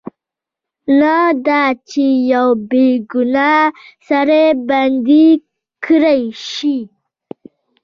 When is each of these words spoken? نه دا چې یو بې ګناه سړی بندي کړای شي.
نه 0.99 1.17
دا 1.45 1.63
چې 1.89 2.05
یو 2.31 2.47
بې 2.69 2.87
ګناه 3.11 3.63
سړی 4.07 4.45
بندي 4.67 5.27
کړای 5.85 6.21
شي. 6.51 6.77